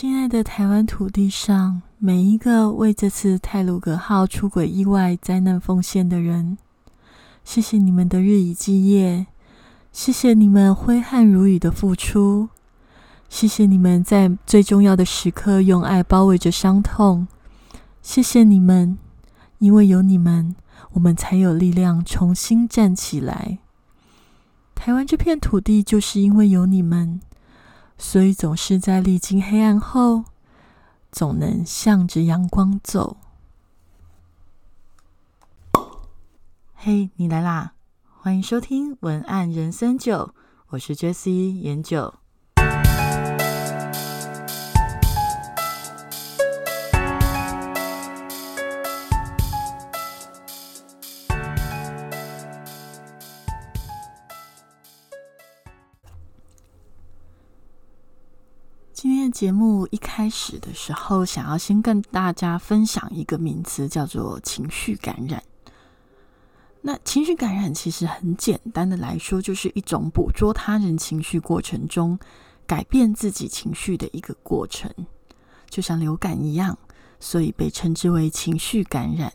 [0.00, 6.56] 亲爱的台湾土地上，每一个为这次泰鲁格号出轨意外灾难奉献的人，
[7.44, 9.26] 谢谢你们的日以继夜，
[9.92, 12.48] 谢谢你们挥汗如雨的付出，
[13.28, 17.28] 谢谢你们在最重要的时刻用爱包围着伤痛，
[18.00, 18.96] 谢谢你们，
[19.58, 20.56] 因为有你们，
[20.92, 23.58] 我们才有力量重新站起来。
[24.74, 27.20] 台湾这片土地，就是因为有你们。
[28.00, 30.24] 所以总是在历经黑暗后，
[31.12, 33.18] 总能向着阳光走。
[36.74, 37.74] 嘿，你来啦！
[38.08, 40.34] 欢迎收听文案人生九，
[40.68, 42.19] 我是 Jessie 研九。
[59.40, 65.42] 节目一开始的时候，想要先跟大家分享一个名词，叫做情绪感染。
[66.82, 72.18] 那情绪感染其实很简单的来说，就是一种捕捉他人情绪过程中
[72.66, 74.94] 改变自己情绪的一个过程，
[75.70, 76.78] 就像流感一样，
[77.18, 79.32] 所以被称之为情绪感染。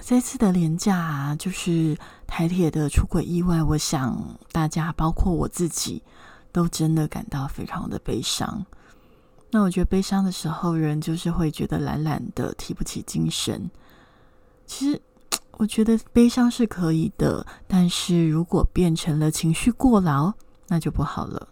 [0.00, 6.04] 这次的廉价，就是台铁的出轨意外，我想大家包括我自己。
[6.58, 8.66] 都真的感到非常的悲伤。
[9.52, 13.70] 那我觉得悲伤的时候，人就是会觉得懒懒的，提不起精神。
[14.66, 15.00] 其实，
[15.52, 20.32] 我觉得悲伤是可以的，但是如果变成了情绪过劳，
[20.66, 21.46] 那就不好了。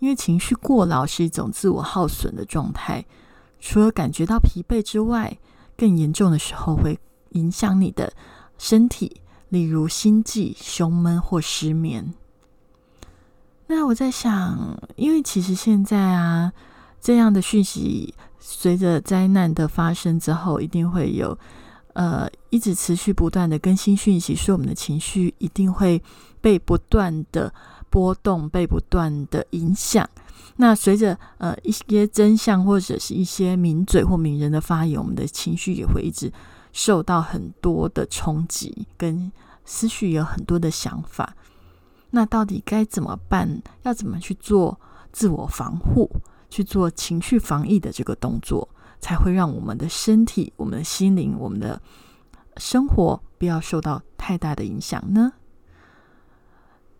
[0.00, 3.06] 因为情绪过劳是一种自我耗损的状态，
[3.60, 5.38] 除了感觉到疲惫之外，
[5.76, 6.98] 更严重的时候会
[7.30, 8.12] 影响你的
[8.58, 12.12] 身体，例如心悸、胸闷或失眠。
[13.68, 16.52] 那我在想，因为其实现在啊，
[17.00, 21.36] 这样的讯息随着灾难的发生之后，一定会有
[21.94, 26.00] 呃一直持续不断的更新讯息，所以我们的情绪一定会
[26.40, 27.52] 被不断的
[27.90, 30.08] 波动，被不断的影响。
[30.58, 36.32] 那随着呃一些真相或者是一些名嘴或名人的发言，我们的情绪也会一直
[36.72, 39.30] 受到很多的冲击，跟
[39.64, 41.34] 思绪有很多的想法。
[42.10, 43.62] 那到底该怎么办？
[43.82, 44.78] 要怎么去做
[45.12, 46.10] 自我防护，
[46.48, 48.68] 去做情绪防疫的这个动作，
[49.00, 51.80] 才会让我们的身体、我们的心灵、我们的
[52.56, 55.32] 生活不要受到太大的影响呢？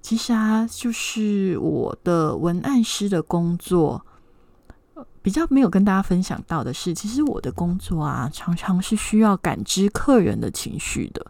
[0.02, 4.06] 其实啊，就是我的文案师的工作，
[5.20, 11.26] 比较没有跟大家分享到的是，其实我的工作啊，常常是需要感知客人的情绪的。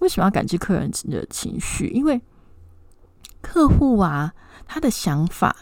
[0.00, 1.88] 为什么要感知客人的情绪？
[1.88, 2.20] 因为
[3.40, 4.32] 客户啊，
[4.66, 5.54] 他的想法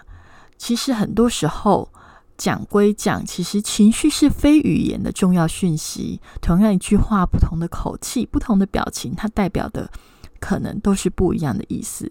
[0.57, 1.91] 其实很多时候
[2.37, 6.21] 讲归讲，其实情绪是非语言的重要讯息。
[6.41, 9.91] 同样一句话，不同的口气、不同的表情，它代表的
[10.41, 12.11] 可能都是不一样的意思。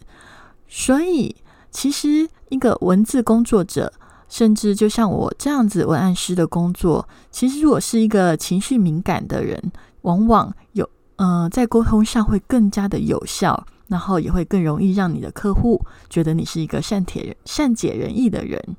[0.67, 1.35] 所以，
[1.69, 3.93] 其实一个文字工作者，
[4.27, 9.71] 甚至就像我这样子文案师的工作，其实如果是一个情绪敏感的人，
[10.01, 13.65] 往往有呃，在沟通上会更加的有效。
[13.87, 15.79] 然后也会更容易让你的客户
[16.09, 18.75] 觉得你是一个善解人善解人意的人。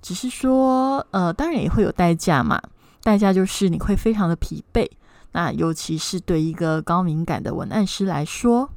[0.00, 2.60] 只是说，呃，当然也会有代价嘛。
[3.02, 4.88] 代价就是你会非常的疲惫。
[5.32, 8.70] 那尤其是对一个高敏感的文案师来说，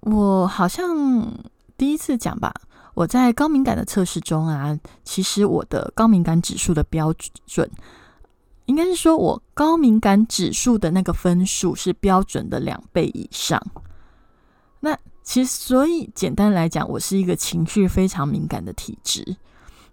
[0.00, 1.32] 我好像
[1.76, 2.52] 第一次讲吧。
[2.94, 7.14] 我在高敏感的测试中啊，其实我的高敏感指数的标
[7.46, 7.70] 准，
[8.66, 13.62] 应该是说我高敏感指数的那个分数是标准的两倍以上。
[14.80, 19.36] 那其实，所以简单来讲，我是一个情绪非常敏感的体质。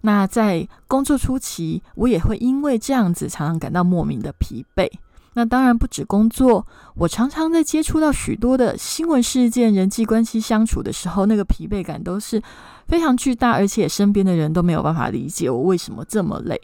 [0.00, 4.88] 那在工作初期，我也会因为这样子，常常感到莫名的疲惫。
[5.34, 12.42] 那当然不止工作，我常常在接触到许多的新闻事件、人际关系相处的时候，那个疲惫感都是
[12.86, 16.60] 非常巨大，而且身边的人都没有办法理解我为什么这么累。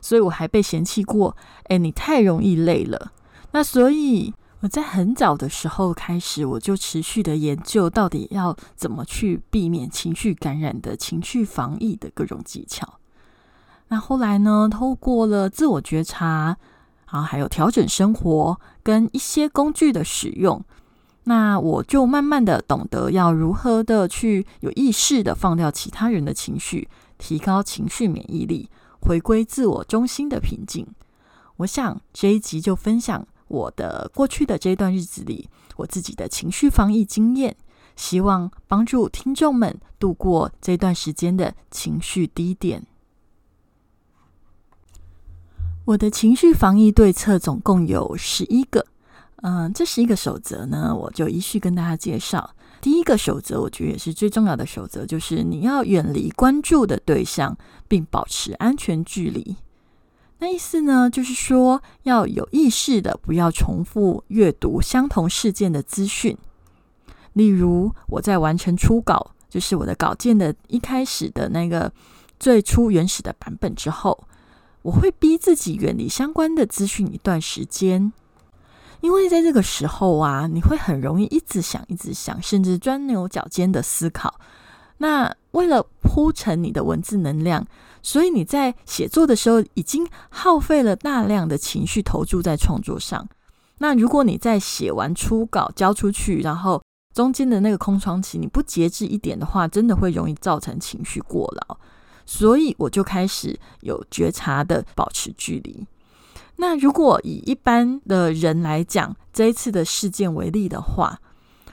[0.00, 3.12] 所以我还被嫌弃过，哎，你太容易累了。
[3.52, 4.34] 那所以。
[4.60, 12.98] 我在很早的时候开始，我就持续的研究到底要怎么去避免情绪感染的情绪防疫的各种技巧。
[13.86, 16.56] 那后来呢，透过了自我觉察
[17.06, 20.64] 啊，还有调整生活跟一些工具的使用，
[21.24, 28.68] 那我就慢慢的懂得要如何的去有意识的放掉其他人的情绪，提高情绪免疫力，
[29.00, 30.84] 回归自我中心的平静。
[31.58, 33.24] 我想这一集就分享。
[33.48, 37.56] 我的过去的这段日子里，我自己的情绪防疫经验，
[37.96, 42.86] 希望帮助听众们度过这段时间的情绪低点。
[45.86, 48.86] 我的情绪防疫对策总共有十一个，
[49.36, 52.54] 嗯，这十一个守则呢，我就依序跟大家介绍。
[52.80, 57.56] 第一个守则，我觉得也是最重要的守则，就是你要远离关注的对象，
[57.88, 59.56] 并保持安全距离。
[60.38, 66.36] 那意思呢，就是说要有意识的，不要重复阅读相同事件的资讯。
[67.32, 71.92] 例如，我在完成初稿，就是我的稿件的一开始的那个
[72.38, 74.24] 最初原始的版本之后。
[74.82, 78.12] 我会逼自己远离相关的资讯一段时间，
[79.00, 84.38] 因为在这个时候啊，你会很容易一直想、一直想，甚至钻牛角尖的思考。
[84.98, 87.66] 那为了铺陈你的文字能量，
[88.08, 93.28] 所以你在写作的时候已经耗费了大量的情绪投注在创作上。
[93.80, 96.82] 那如果你在写完初稿交出去，然后
[97.14, 101.76] 中间的那个空窗期你不节制一点的话，真的会容易造成情绪过劳。
[102.24, 105.86] 所以我就开始有觉察的保持距离。
[106.56, 111.20] 那如果以一般的人来讲，这一次的事件为例的话，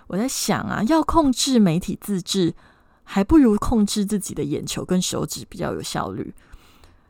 [0.08, 2.54] 我在想啊，要控制媒体自制，
[3.06, 6.34] 还不如控制自己的眼球跟手指比较有效率。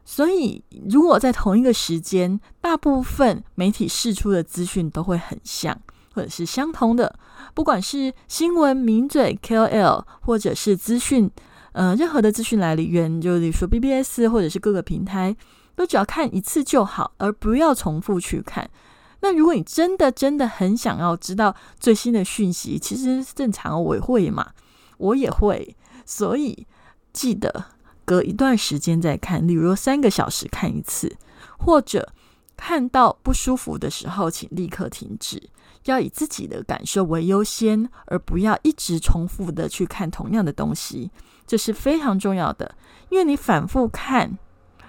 [0.05, 5.75] 所以，如果在同一个时间，大部分媒体释出的资讯都会很像，
[6.13, 7.17] 或者是相同的，
[7.55, 11.31] 不管是新闻、名嘴、KOL，或者是资讯。
[11.71, 15.35] 呃，任何的资讯来源，就例如说 BBS 或者是各个平台，
[15.75, 18.69] 都只要看一次就好，而不要重复去看。
[19.21, 24.51] 那如果你真的真的很想要知道最新的讯息，其实正常我也会嘛，
[24.97, 25.75] 我也会。
[26.05, 26.67] 所以
[27.11, 27.65] 记得
[28.05, 31.17] 隔一段时间再看，例如三个小时看一次，
[31.57, 32.13] 或者
[32.55, 35.49] 看到不舒服的时候，请立刻停止。
[35.85, 41.11] 要以自己的感受为优先，而不要一直重复的去看同样的东西。
[41.45, 42.75] 这是非常重要的，
[43.09, 44.35] 因为你反复看，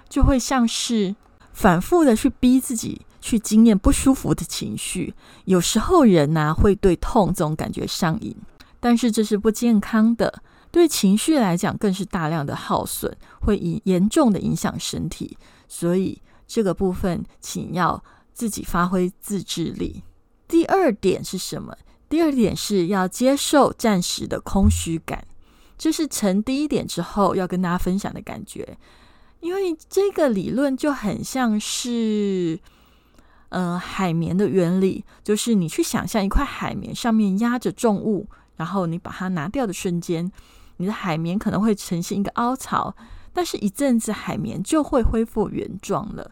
[0.09, 1.15] 就会像是
[1.53, 5.13] 反复的去逼自己去经验不舒服的情绪。
[5.45, 8.35] 有时候人呐会对痛这种感觉上瘾，
[8.79, 10.41] 但是这是不健康的，
[10.77, 15.35] 对情绪来讲更是大量的耗损，会以严重的影响身体。
[15.67, 20.03] 所以这个部分，请要自己发挥自制力。
[20.47, 21.75] 第二点是什么？
[22.07, 25.25] 第二点是要接受暂时的空虚感。
[25.79, 28.77] 这是成第一点之后要跟大家分享的感觉，
[29.39, 32.59] 因为这个理论就很像是，
[33.49, 40.31] 呃，海绵的原理，就是你去想象一块海绵上面压着重物，然后你把它拿掉的瞬间，
[40.77, 42.95] 你的海绵可能会呈现一个凹槽，
[43.33, 46.31] 但是一阵子海绵就会恢复原状了。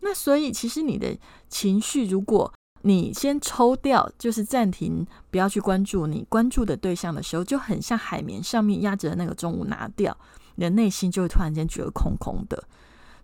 [0.00, 1.16] 那所以其实你的
[1.48, 10.16] 情绪如果你先抽掉，就是暂停，不要去关注你关注的对象的时候，就很像海绵上面压着的那个重物拿掉，
[10.54, 12.62] 你的内心就会突然间觉得空空的。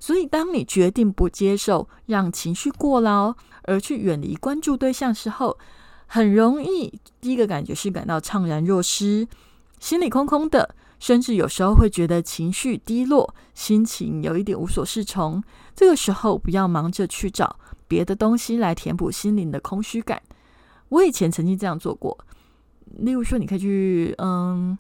[0.01, 5.57] 所以，当你决定不接受让情绪过劳，而去远离关注对象时候，
[6.07, 9.27] 很容易第一个感觉是感到怅然若失，
[9.85, 15.45] 心里空空的，甚至有时候会觉得情绪低落，心情有一点无所适从。
[15.77, 17.61] 这个时候，不要忙着去找。
[17.87, 20.23] 别的东西来填补心灵的空虚感。
[20.89, 22.19] 我以前曾经这样做过，
[22.97, 24.79] 例如说，你可以去嗯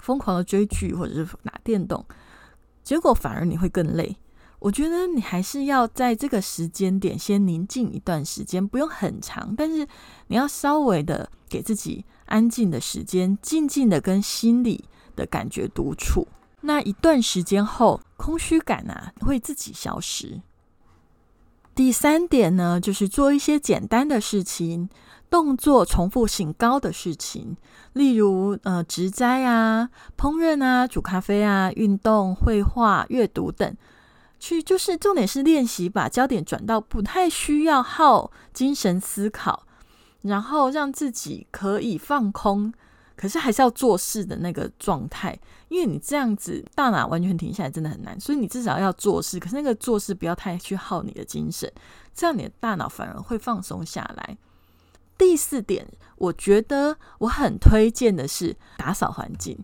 [0.00, 2.04] 疯狂的追剧或者是打电动，
[2.84, 4.14] 结果反而你会更累。
[4.58, 9.88] 我觉得你还是要在这个时间点先宁静一段时间，不用很长，但是
[10.26, 16.26] 你要稍微的给自己安静的时间，静静的跟心里的感觉独处。
[16.62, 20.40] 那一段时间后，空虚感啊会自己消失。
[21.74, 24.88] 第三点呢，就是做一些简单的事情，
[25.28, 27.58] 动作重复性高的事情，
[27.92, 33.76] 例如呃植栽啊、烹饪啊、煮咖啡啊、运动、绘画、阅读等，
[34.38, 39.66] 去就是重点是练习把焦点转到不太需要耗精神思考，
[40.22, 42.72] 然后让自己可以放空。
[43.14, 45.38] 可是还是要做事的那个状态，
[45.68, 49.38] 因为你这样子大脑完全停下来真的很难，所以你至少要做事。
[49.38, 51.70] 可是那个做事不要太去耗你的精神，
[52.14, 54.36] 这样你的大脑反而会放松下来。
[55.16, 55.86] 第四点，
[56.16, 59.56] 我觉得我很推荐的是打扫环境，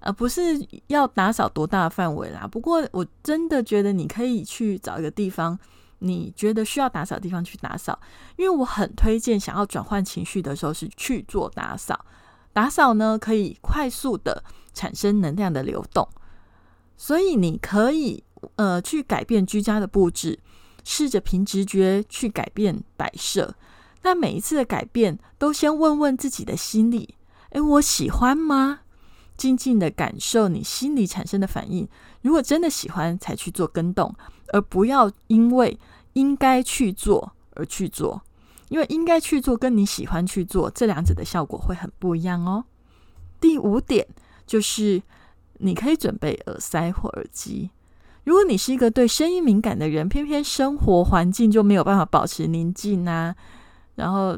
[0.00, 0.40] 而不是
[0.88, 2.48] 要打扫多大范围啦。
[2.50, 5.56] 不过我真的觉得你可以去找一个地方，
[6.00, 7.98] 你觉得需要打扫的地方去打扫，
[8.36, 12.04] 因为我很推荐想要转换情绪的时候是去做打扫。
[12.52, 16.08] 打扫呢，可以快速的产生能量的流动，
[16.96, 18.22] 所以你可以
[18.56, 20.38] 呃去改变居家的布置，
[20.84, 23.54] 试着凭直觉去改变摆设。
[24.02, 27.16] 那每一次的改变，都先问问自己的心里：
[27.50, 28.80] 诶，我喜欢吗？
[29.36, 31.88] 静静的感受你心里产生的反应。
[32.24, 34.12] 如果真的喜欢，才去做跟动，
[34.48, 35.78] 而不要因为
[36.14, 38.20] 应该去做而去做。
[38.70, 42.64] 因为应该去做跟你喜欢去做，这两者的效果会很不一样哦。
[43.38, 44.04] 第五点
[44.46, 45.00] 就是，
[45.58, 47.70] 你可以准备耳塞或耳机。
[48.24, 53.36] 如果你是一个对声音敏感的人，偏偏生活环境就没有办法保持宁静啊，
[53.96, 54.36] 然后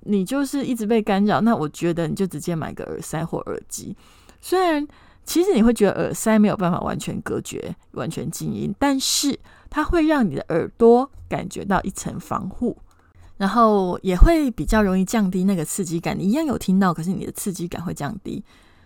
[0.00, 3.94] 你就是一直被干扰，那我觉得你就直接买个耳塞或耳机。
[4.40, 4.88] 虽然
[5.26, 12.76] 其实你会觉得耳塞没有办法完全隔绝、完全静音，但是它会让你的耳朵感觉到一层防护，
[13.36, 16.16] 然后也会比较容易降低那个刺激感。
[16.16, 18.42] 你一样有听到，可是你的刺激感会降低。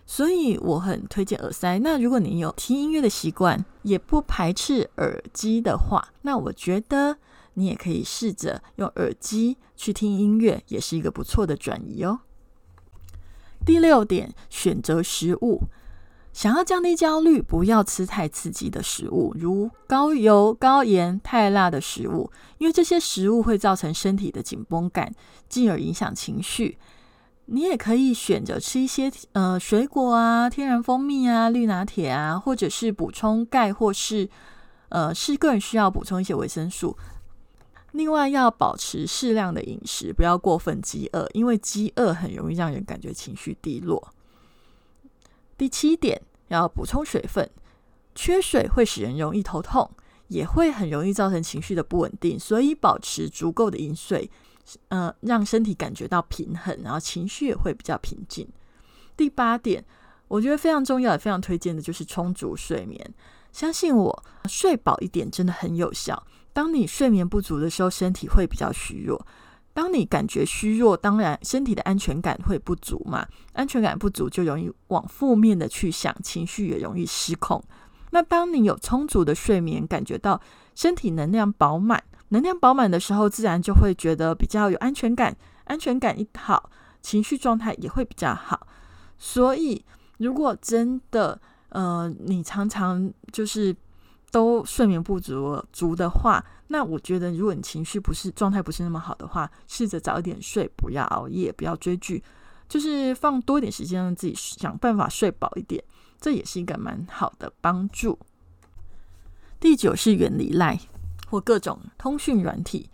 [0.07, 1.79] 所以我很推荐耳塞。
[1.79, 7.15] 那如果你有听音乐的习惯，也不排斥耳机的话，那我觉得
[7.53, 12.19] 你也可以试着用耳机去听音乐，也是一个不错的转移哦。
[13.63, 15.61] 第六点，选择食物，
[16.33, 25.13] 想要降低焦虑，不要吃太刺激的食物，如高油、高盐、太辣的食物，因为这些食物会造成身体的紧绷感，
[25.49, 26.77] 进而影响情绪。
[27.47, 34.29] 你也可以选择吃一些呃水果啊、天然蜂蜜啊、绿拿铁啊，或者是补充钙，或是
[34.87, 36.95] 呃是个人需要补充一些维生素。
[37.91, 44.13] 另外要保持适量的饮食，不要过分饥饿，因为饥饿很容易让人感觉情绪低落。
[45.61, 47.47] 第七点，要补充水分，
[48.15, 49.91] 缺水会使人容易头痛，
[50.27, 54.27] 也会很容易造成情绪的不稳定，所以保持足够的饮水。
[54.87, 58.49] 呃，让身体感觉到平衡，然后情绪也会比较平静。
[59.15, 59.85] 第八点，
[60.27, 63.13] 我觉得非常重要也非常推荐的就是充足睡眠。
[63.51, 66.25] 相信我，睡饱一点真的很有效。
[66.53, 69.23] 当你睡眠不足的时候，身体会比较虚弱。
[69.73, 73.25] 当你感觉虚弱，当然身体的安全感会不足嘛。
[73.53, 77.63] 安全感不足，就容易往负面的去想，情绪也容易失控。
[78.11, 80.41] 那当你有充足的睡眠，感觉到
[80.75, 82.03] 身体能量饱满。
[82.29, 85.35] 能量饱满的时候，自然就会觉得比较有安全感。
[85.65, 86.69] 安全感一好，
[87.01, 88.67] 情绪状态也会比较好。
[89.17, 89.85] 所以，
[90.17, 93.73] 如果真的呃，你常常就是
[94.31, 102.23] 都睡眠不足足的话，那我觉得，如果你情绪不是状态不是那么好的话，试着早一点睡，不要熬夜，不要追剧，
[102.67, 105.83] 就是放多一点时间让自己想办法睡饱一点，
[106.19, 108.17] 这也是一个蛮好的帮助。
[109.59, 110.79] 第九是远离赖。
[111.29, 112.89] 或各种通讯软体，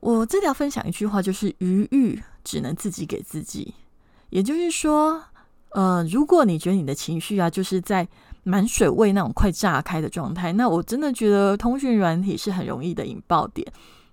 [0.00, 3.72] 我这里要分享一句话，就是余欲只能自己给自己。
[4.30, 5.22] 也就是说，
[5.68, 8.08] 呃，如果你觉得你的情绪啊，就是在
[8.50, 13.64] 满水位那种快炸开的状态，那我真的觉得通讯软体是很容易的引爆点。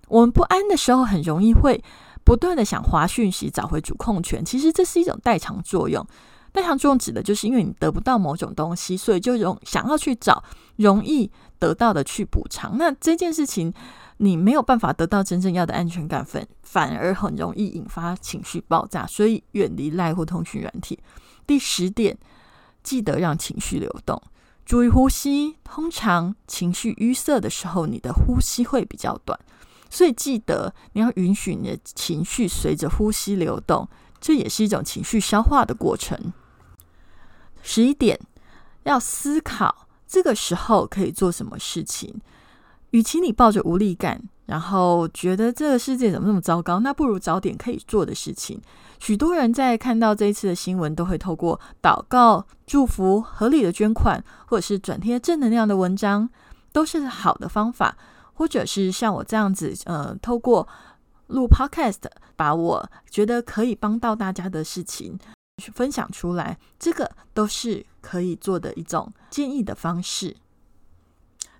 [0.06, 1.82] 我们不安的时候，很容易会
[2.22, 4.44] 不断的想划讯息，找回主控权。
[4.44, 6.06] 其实这是一种代偿作用。
[6.52, 10.42] 代偿作用指的就是因为你得不到某种东西，所以就容想要去找
[10.76, 11.30] 容易。
[11.60, 13.74] 得到的去补偿，那这件事情
[14.18, 20.96] 你没有办法得到真正要的安全感，反反而很容易引发情绪爆炸，所以远离赖或通讯软体。
[21.48, 22.16] 第十点，
[22.88, 24.18] 记得让情绪流动，
[24.64, 25.58] 注意呼吸。
[25.62, 29.38] 通常情绪淤塞的时候，你的呼吸会比较短，
[29.90, 33.86] 所以记得你要允许你的情绪随着呼吸流动，
[34.18, 36.32] 这也是一种情绪消化的过程。
[37.62, 38.18] 十一点，
[38.84, 39.86] 要思考。
[40.06, 42.18] 这个时候可以做什么事情？
[42.92, 48.58] 与其你抱着无力感，然后觉得这个世界怎么那么糟糕，那不如找点可以做的事情。
[48.98, 56.28] 许多人在看到这一次的新闻，都会透过祷告、祝福、合理的捐款，或者是转贴正能量的文章，
[56.72, 57.96] 都是好的方法。
[58.34, 60.68] 或者是像我这样子，呃，透过
[61.26, 62.04] 录 Podcast，
[62.36, 65.18] 把我觉得可以帮到大家的事情。
[65.72, 70.36] 分享出来，这个都是可以做的一种建议的方式。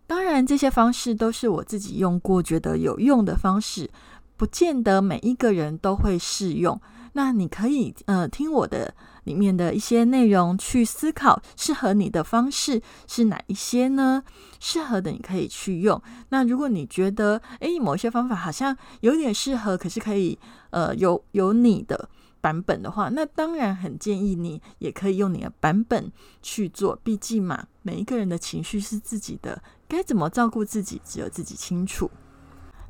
[0.06, 3.90] 当然，这些方式都是我自己用过，觉得有用的方式，
[4.36, 6.80] 不见得每一个人都会适用。
[7.12, 14.22] 那你可以呃听我的里面的一些内容，去思考适合你的方式是哪一些呢？
[14.60, 16.00] 适合的你可以去用。
[16.30, 20.38] 那如果你觉得诶某些方法好像有点适合，可是可以
[20.70, 22.08] 呃有有你的。
[22.40, 26.10] 版本的话，那当然很建议你也可以用你的版本
[26.40, 26.96] 去做。
[27.02, 32.08] 毕竟嘛，每一个人的情绪是自己的，该怎么照顾自己，只有自己清楚。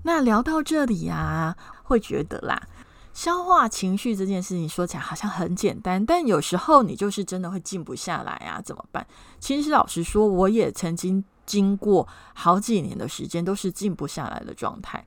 [0.03, 2.63] 那聊到这里呀，会觉得啦，
[3.19, 9.05] 消化情绪这件事情说起来好像很简单，但有时候你就是真的会静不下来啊，怎么办？
[9.41, 15.05] 其实老实说，我也曾经经过好几年的时间都是静不下来的状态。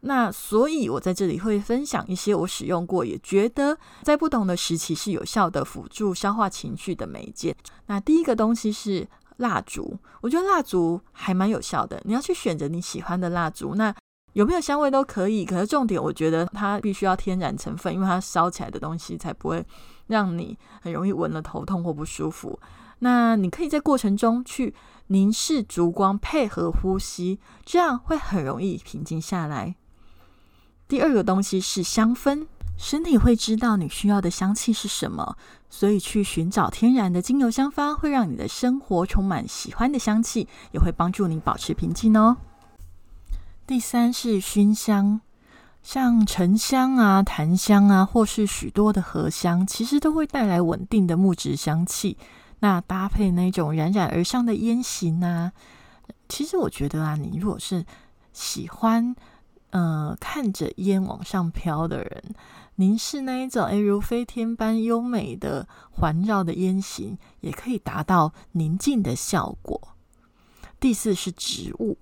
[0.00, 7.54] 那所以，我在这里会分享一些我使用过，也觉得在不同的时期是有效的辅助消化情绪的媒介。
[7.88, 12.00] 那第一个东西是蜡烛，我觉得蜡烛还蛮有效的。
[12.06, 13.94] 你要去选择你喜欢的蜡烛，那
[14.36, 15.46] 有没有香味都可以。
[15.46, 19.64] 可是重点，我觉得它必须要天然成分，因为它烧起来的东西才不会
[20.08, 22.60] 让你很容易闻了头痛或不舒服。
[22.98, 24.74] 那你可以在过程中去
[25.06, 29.74] 凝视烛光，配合呼吸，这样会很容易平静下来。
[30.86, 35.34] 第二个东西是香氛，身体会知道你需要的香气是什么，
[35.70, 42.36] 所以去寻找天然的精油香氛，会让你的生活充满喜欢的香气，也会帮助你保持平静哦。
[43.66, 45.20] 第三是熏香，
[45.82, 52.16] 像沉香啊、檀香啊，或是许多的荷香，其实都会带来稳定的木质香气。
[52.60, 55.52] 那搭配那种冉冉而上的烟型啊，
[56.28, 57.84] 其实我觉得啊，你如果是
[58.32, 59.14] 喜欢。
[59.70, 62.34] 呃，看着烟往上飘的人，
[62.76, 69.78] 凝视那一种哎如飞天般优美的环绕的烟型，也可以达到宁静的效果。
[70.80, 71.98] 第四是植物，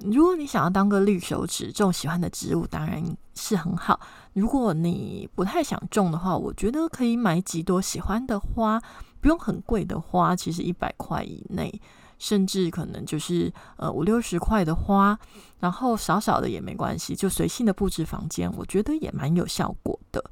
[0.00, 3.02] 如果你想要当个绿手指种喜欢的植物，当然
[3.34, 3.98] 是很好。
[4.32, 8.82] 如果你不太想种的话，我觉得可以买几朵喜欢的花，
[9.20, 11.80] 不用很贵的花，其实一百块以内。
[12.16, 15.18] 甚至可能就是呃五六十块的花，
[15.58, 20.24] 然后少少的也没关系，就随性的布置房间，我觉得也蛮有效果的。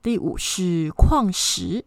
[0.00, 1.84] 第五是矿石，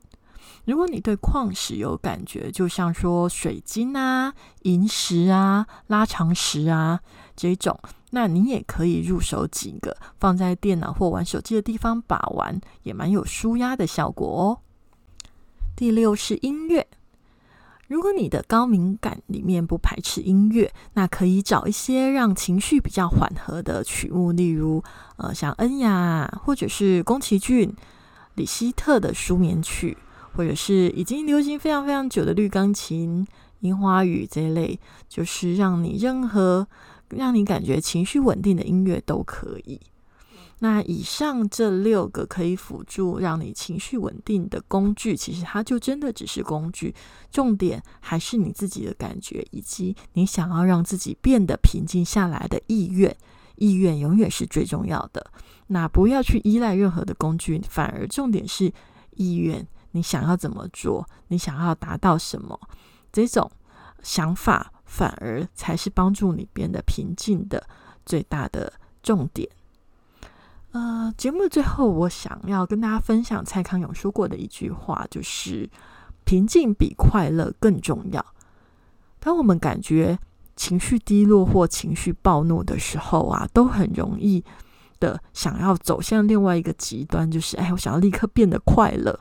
[0.65, 6.99] 如果你对矿石有感觉，就像说水晶啊、银石啊、拉长石啊
[7.35, 7.79] 这种，
[8.09, 14.59] 那你也可以入手几个，放在电脑或玩手机的地方把玩，也蛮有舒压的效果哦。
[15.75, 16.87] 第六是音乐。
[17.87, 24.83] 如果你的高敏感里面不排斥音乐，那可以找一些让情绪比较缓和的曲目，例如
[25.17, 27.75] 呃像恩雅，或者是宫崎骏、
[28.33, 29.95] 李希特的舒眠曲，
[30.35, 33.25] 或者是已经流行非常非常久的绿钢琴、
[33.61, 36.67] 樱花雨这一类，就是让你任何
[37.09, 39.79] 让你感觉情绪稳定的音乐都可以。
[40.59, 46.95] 那以上这六个可以辅助让你情绪稳定的工具，其实它就真的只是工具，
[47.29, 53.15] 重点还是你自己的感觉，以及你想要让自己变得平静下来的意愿。
[53.57, 55.31] 意愿永远是最重要的。
[55.67, 58.71] 那不要去依赖任何的工具，反而重点是
[59.15, 59.65] 意愿。
[59.95, 61.07] 你想要怎么做？
[61.29, 62.59] 你想要达到什么？
[63.13, 63.49] 这种
[64.03, 67.65] 想法反而才是帮助你变得平静的
[68.05, 69.49] 最大的重点。
[70.71, 75.69] 呃，节目的最后，我想要跟大家分享蔡康永说过的一句话，就是
[76.25, 78.23] “平静比快乐更重要”。
[79.21, 80.19] 当我们感觉
[80.57, 84.43] 情绪低落或情绪暴怒的时候啊，都很容易
[84.99, 89.17] 的想要走向另外一个极端，就是哎，我想要立刻变得快乐。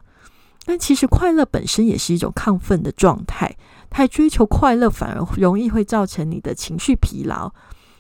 [0.65, 3.57] 但其实快乐本身也是一种亢奋的状态，
[3.91, 7.53] 太追求快乐反而容易会造成你的情绪疲劳。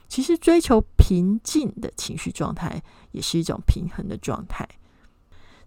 [0.08, 2.82] 其实追求平静的情绪状态。
[3.14, 4.68] 也是一种平衡的状态。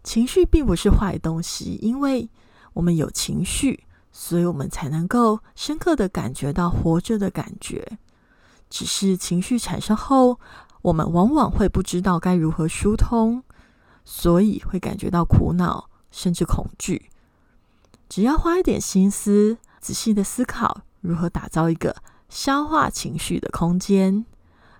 [0.04, 2.30] 情绪并不是坏东西，因为
[2.74, 7.98] 我们有情绪，所以我们才能够深刻的感觉到活着的感觉。
[8.70, 10.42] 只是情绪产生后，
[10.82, 13.42] 我们往往会不知道该如何疏通，
[14.04, 17.12] 所以会感觉到苦恼甚至恐惧。
[18.10, 21.96] 只要花一点心思，仔细的思考如何打造一个
[22.28, 24.26] 消化情绪的空间，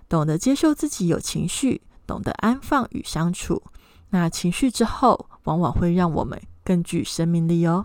[0.08, 1.82] 懂得接受自己有情绪。
[2.06, 3.62] 懂得安放与相处，
[4.08, 7.84] 那情绪之后，往往会让我们更具生命力哦。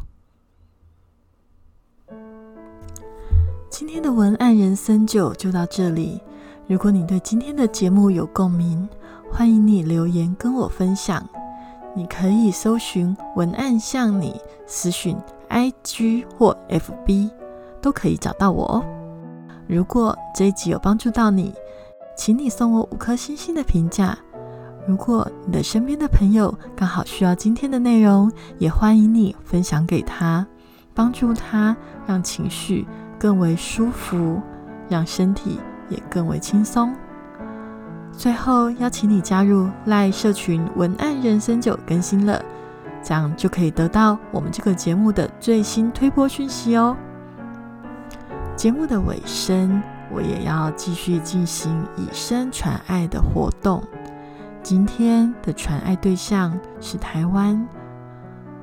[3.70, 6.22] 今天的文案人生就就到这里。
[6.68, 8.88] 如果你对今天的节目有共鸣，
[9.30, 11.43] 欢迎你留言跟我分享。
[11.96, 15.16] 你可以搜寻文案向你私讯
[15.50, 17.30] IG 或 FB，
[17.82, 18.84] 都可以找到我哦。
[19.68, 21.54] 如果这一集有帮助到你，
[22.18, 24.18] 请你送我五颗星星的评价。
[24.88, 30.46] 如果你的身边的朋友刚好需要今天的内容，也欢迎你分享给他，
[30.94, 31.76] 帮助他
[32.06, 32.86] 让情绪
[33.18, 34.42] 更为舒服，
[34.90, 36.94] 让身体也更为轻松。
[38.16, 42.42] 最后邀请你加入赖社群文案人生九更新了，
[43.04, 46.96] 这样就可以得到我们这个节目的最新推播讯息哦。
[48.56, 49.82] 节目的尾声。
[50.16, 53.84] 我也要继续进行以身传爱的活动。
[54.62, 57.68] 今天的传爱对象是台湾，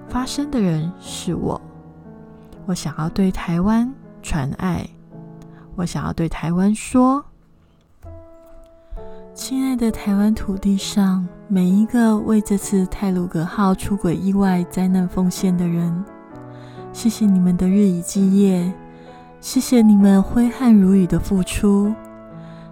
[0.08, 1.60] 发声的人是我。
[2.66, 4.88] 我想要对台湾传爱，
[5.74, 7.24] 我想要对台湾说：
[9.32, 16.04] 亲爱的台湾土地上每一个为这次泰鲁格号出轨意外灾难奉献的人，
[16.92, 18.70] 谢谢你们的日以继夜，
[19.40, 21.94] 谢谢你们挥汗如雨的付出，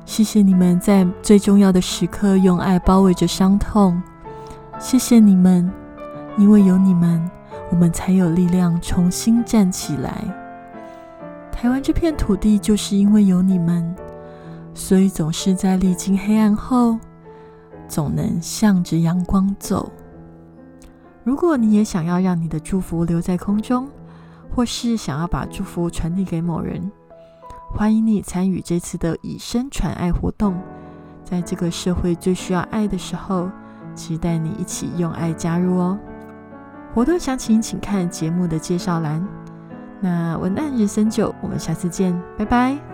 [0.05, 4.01] 谢谢你们在最重要的时刻用爱包围着伤痛，
[4.81, 5.71] 谢谢你们，
[6.37, 7.31] 因为有你们，
[7.71, 10.25] 我们才有力量重新站起来。
[11.53, 13.95] 台湾这片土地就是因为有你们。
[14.79, 16.97] 所以总是在历经黑暗后，
[17.89, 19.91] 总能向着阳光走。
[21.25, 23.89] 如果你也想要让你的祝福留在空中，
[24.55, 26.91] 或是想要把祝福传递给某人，
[27.75, 30.55] 欢迎你参与这次的以身传爱活动。
[31.25, 33.51] 在这个社会最需要爱的时候，
[33.97, 35.99] 期待你一起用爱加入哦。
[36.95, 39.27] 活动详情请看节目的介绍栏。
[40.01, 42.88] 那文案人生九，我们下次见，拜拜。